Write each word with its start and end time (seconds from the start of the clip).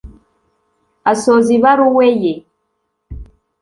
Asoza 1.11 1.49
ibaruwe 1.57 2.07
ye 2.23 2.33